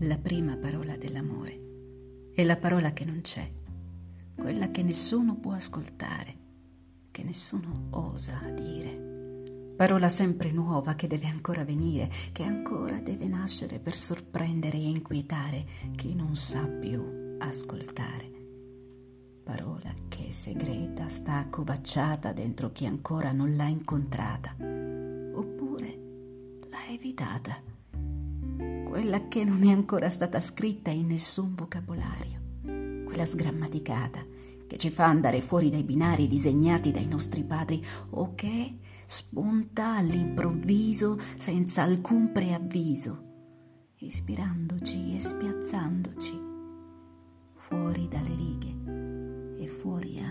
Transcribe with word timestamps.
la 0.00 0.16
prima 0.16 0.56
parola 0.56 0.96
dell'amore. 0.96 2.30
È 2.32 2.44
la 2.44 2.56
parola 2.56 2.92
che 2.92 3.04
non 3.04 3.20
c'è, 3.20 3.50
quella 4.36 4.70
che 4.70 4.82
nessuno 4.82 5.34
può 5.34 5.52
ascoltare, 5.52 6.36
che 7.10 7.24
nessuno 7.24 7.88
osa 7.90 8.38
dire. 8.50 9.74
Parola 9.76 10.08
sempre 10.08 10.52
nuova 10.52 10.94
che 10.94 11.08
deve 11.08 11.26
ancora 11.26 11.64
venire, 11.64 12.10
che 12.30 12.44
ancora 12.44 13.00
deve 13.00 13.26
nascere 13.26 13.80
per 13.80 13.96
sorprendere 13.96 14.76
e 14.76 14.88
inquietare 14.88 15.66
chi 15.96 16.14
non 16.14 16.36
sa 16.36 16.64
più 16.64 17.36
ascoltare. 17.38 18.30
Parola 19.42 19.92
che 20.08 20.30
segreta 20.30 21.08
sta 21.08 21.38
accovacciata 21.38 22.32
dentro 22.32 22.70
chi 22.70 22.86
ancora 22.86 23.32
non 23.32 23.56
l'ha 23.56 23.66
incontrata, 23.66 24.54
oppure 24.60 25.98
l'ha 26.68 26.86
evitata 26.88 27.76
quella 28.88 29.28
che 29.28 29.44
non 29.44 29.64
è 29.64 29.70
ancora 29.70 30.08
stata 30.08 30.40
scritta 30.40 30.90
in 30.90 31.08
nessun 31.08 31.54
vocabolario, 31.54 33.04
quella 33.04 33.26
sgrammaticata 33.26 34.24
che 34.66 34.78
ci 34.78 34.90
fa 34.90 35.04
andare 35.04 35.42
fuori 35.42 35.68
dai 35.70 35.82
binari 35.82 36.26
disegnati 36.26 36.90
dai 36.90 37.06
nostri 37.06 37.44
padri 37.44 37.84
o 38.10 38.34
che 38.34 38.78
spunta 39.06 39.96
all'improvviso 39.96 41.18
senza 41.36 41.82
alcun 41.82 42.32
preavviso, 42.32 43.24
ispirandoci 43.98 45.16
e 45.16 45.20
spiazzandoci 45.20 46.46
fuori 47.56 48.08
dalle 48.08 48.34
righe 48.34 49.62
e 49.62 49.68
fuori 49.68 50.18
anche 50.18 50.27